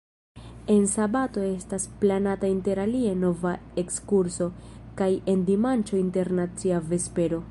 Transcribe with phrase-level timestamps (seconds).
[0.75, 3.53] En sabato estas planata interalie nova
[3.83, 4.49] ekskurso,
[5.03, 7.43] kaj en dimanĉo internacia vespero.